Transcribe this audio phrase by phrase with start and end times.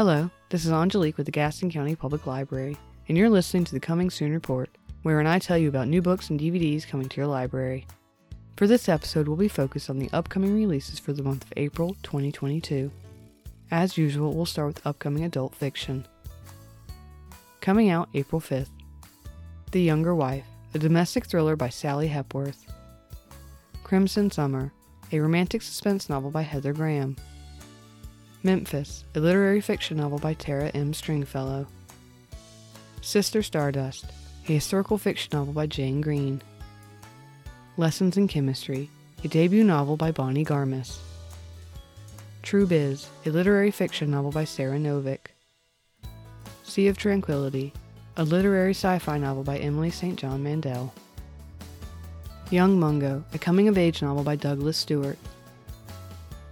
[0.00, 2.74] Hello, this is Angelique with the Gaston County Public Library,
[3.06, 4.70] and you're listening to the Coming Soon Report,
[5.02, 7.86] wherein I tell you about new books and DVDs coming to your library.
[8.56, 11.98] For this episode, we'll be focused on the upcoming releases for the month of April
[12.02, 12.90] 2022.
[13.70, 16.06] As usual, we'll start with upcoming adult fiction.
[17.60, 18.70] Coming out April 5th
[19.70, 22.64] The Younger Wife, a domestic thriller by Sally Hepworth.
[23.84, 24.72] Crimson Summer,
[25.12, 27.16] a romantic suspense novel by Heather Graham.
[28.42, 30.94] Memphis, a literary fiction novel by Tara M.
[30.94, 31.66] Stringfellow.
[33.02, 34.06] Sister Stardust,
[34.48, 36.40] a historical fiction novel by Jane Green.
[37.76, 38.88] Lessons in Chemistry,
[39.22, 41.00] a debut novel by Bonnie Garmus.
[42.42, 45.34] True Biz, a literary fiction novel by Sara Novic.
[46.62, 47.74] Sea of Tranquility,
[48.16, 50.18] a literary sci fi novel by Emily St.
[50.18, 50.94] John Mandel.
[52.50, 55.18] Young Mungo, a coming of age novel by Douglas Stuart.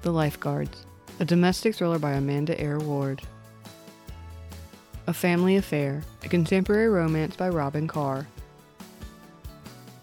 [0.02, 0.84] The Lifeguards,
[1.20, 3.22] a domestic thriller by Amanda Eyre Ward.
[5.08, 8.28] A Family Affair, a contemporary romance by Robyn Carr.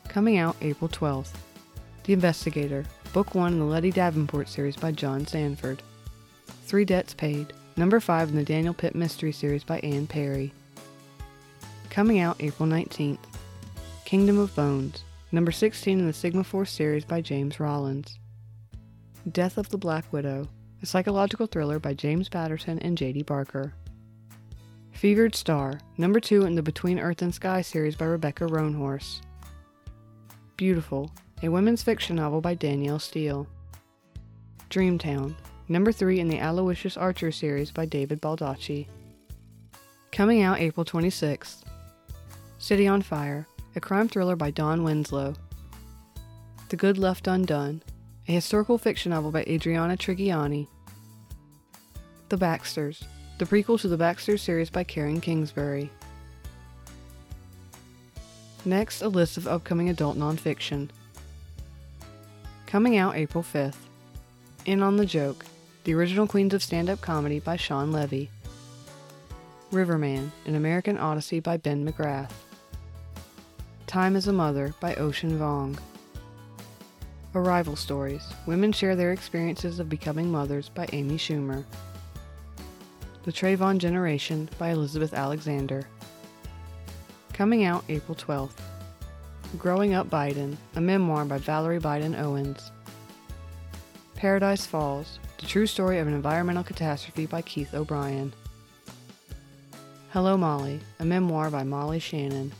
[0.10, 1.32] Coming out April 12th.
[2.04, 5.82] The Investigator, Book 1 in the Letty Davenport series by John Sandford.
[6.66, 10.54] Three Debts Paid, number 5 in the Daniel Pitt Mystery series by Anne Perry.
[11.90, 13.20] Coming out April 19th.
[14.04, 18.20] Kingdom of Bones, number 16 in the Sigma Force series by James Rollins.
[19.32, 20.48] Death of the Black Widow,
[20.86, 23.24] a psychological thriller by James Patterson and J.D.
[23.24, 23.74] Barker.
[24.92, 29.22] Fevered Star, number 2 in the Between Earth and Sky series by Rebecca Roanhorse.
[30.58, 31.10] Beautiful,
[31.42, 33.48] a women's fiction novel by Danielle Steel.
[34.70, 35.34] Dreamtown,
[35.70, 38.86] number 3 in the Aloysius Archer series by David Baldacci.
[40.12, 41.64] Coming out April 26th.
[42.60, 45.34] City on Fire, a crime thriller by Don Winslow.
[46.70, 47.82] The Good Left Undone,
[48.28, 50.68] a historical fiction novel by Adriana Trigiani.
[52.30, 53.04] The Baxters,
[53.38, 55.92] the prequel to the Baxter series by Karen Kingsbury.
[58.66, 60.90] Next, a list of upcoming adult nonfiction.
[62.66, 63.76] Coming out April 5th.
[64.66, 65.46] In on the Joke,
[65.84, 68.32] the original Queens of Stand Up Comedy by Shawn Levy.
[69.72, 72.32] Riverman, an American Odyssey by Ben McGrath.
[73.86, 75.78] Time as a Mother by Ocean Vuong.
[77.36, 81.66] Arrival Stories Women Share Their Experiences of Becoming Mothers by Amy Schumer.
[83.26, 85.88] The Trayvon Generation by Elizabeth Alexander.
[87.34, 88.62] Coming out April 12th.
[89.58, 92.72] Growing Up Biden, a memoir by Valerie Biden Owens.
[94.14, 98.32] Paradise Falls, the true story of an environmental catastrophe by Keith O'Brien.
[100.12, 102.52] Hello Molly, a memoir by Molly Shannon.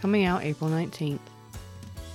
[0.00, 1.20] Coming out April 19th.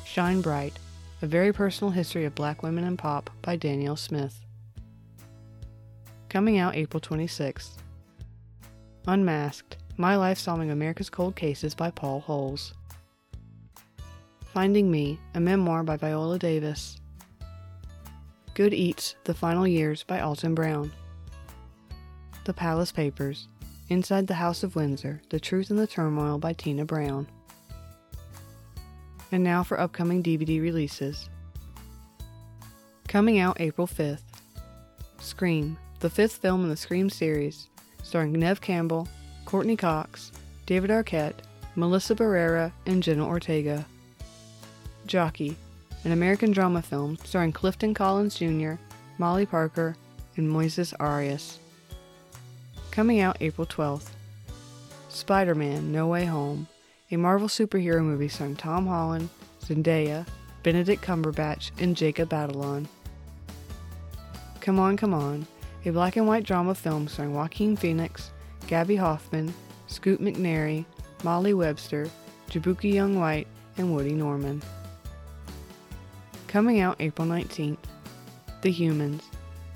[0.03, 0.73] Shine Bright,
[1.21, 4.41] a very personal history of black women and pop by Danyel Smith.
[6.31, 7.71] Coming out April 26th.
[9.05, 12.73] Unmasked, My Life Solving America's Cold Cases by Paul Holes.
[14.53, 17.01] Finding Me, a memoir by Viola Davis.
[18.53, 20.93] Good Eats, The Final Years by Alton Brown.
[22.45, 23.49] The Palace Papers,
[23.89, 27.27] Inside the House of Windsor, The Truth and the Turmoil by Tina Brown.
[29.33, 31.29] And now for upcoming DVD releases.
[33.09, 34.21] Coming out April 5th
[35.19, 37.67] Scream, the fifth film in the Scream series,
[38.01, 39.07] starring Neve Campbell,
[39.45, 40.31] Courteney Cox,
[40.65, 41.35] David Arquette,
[41.75, 43.85] Melissa Barrera, and Jenna Ortega.
[45.05, 45.55] Jockey,
[46.03, 48.73] an American drama film starring Clifton Collins Jr.,
[49.19, 49.95] Molly Parker,
[50.37, 51.59] and Moises Arias.
[52.89, 54.09] Coming out April 12th.
[55.09, 56.67] Spider Man No Way Home,
[57.11, 59.29] a Marvel superhero movie starring Tom Holland,
[59.63, 60.25] Zendaya,
[60.63, 62.87] Benedict Cumberbatch, and Jacob Batalon.
[64.61, 65.45] Come On, Come On,
[65.85, 68.31] a black and white drama film starring Joaquin Phoenix,
[68.67, 69.53] Gaby Hoffmann,
[69.87, 70.85] Scoot McNairy,
[71.23, 72.09] Molly Webster,
[72.49, 73.47] Jaboukie Young White,
[73.77, 74.61] and Woody Norman.
[76.47, 77.77] Coming out April 19th.
[78.61, 79.23] The Humans,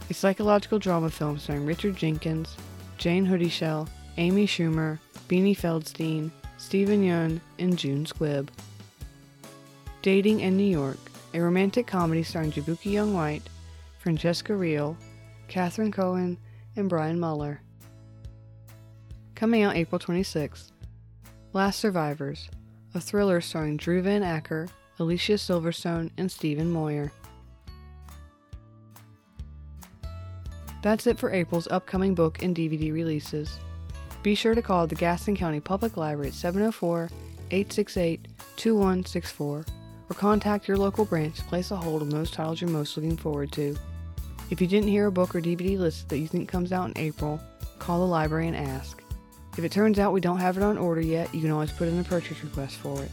[0.09, 2.56] a psychological drama film starring Richard Jenkins,
[2.97, 3.88] Jayne Houdyshell
[4.18, 8.47] Amy Schumer, Beanie Feldstein, Steven Yeun, and June Squibb.
[10.01, 10.97] Dating in New York,
[11.33, 13.44] a romantic comedy starring Jaboukie Young White,
[14.00, 14.95] Francesca Reale,
[15.47, 16.38] Catherine Cohen,
[16.75, 17.62] and Brian Muller.
[19.36, 20.71] Coming out April 26th.
[21.53, 22.50] Last Survivors,
[22.94, 24.68] a thriller starring Drew Van Acker,
[25.00, 27.12] Alicia Silverstone, and Stephen Moyer.
[30.81, 33.57] That's it for April's upcoming book and DVD releases.
[34.21, 37.09] Be sure to call the Gaston County Public Library at 704
[37.51, 39.65] 868 2164
[40.09, 43.18] or contact your local branch to place a hold on those titles you're most looking
[43.18, 43.75] forward to.
[44.51, 46.97] If you didn't hear a book or DVD listed that you think comes out in
[46.97, 47.42] April,
[47.80, 49.01] call the library and ask.
[49.57, 51.88] If it turns out we don't have it on order yet, you can always put
[51.88, 53.12] in a purchase request for it.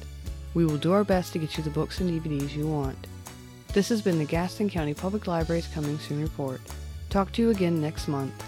[0.52, 2.98] We will do our best to get you the books and DVDs you want.
[3.72, 6.60] This has been the Gaston County Public Library's Coming Soon Report.
[7.08, 8.44] Talk to you again next month.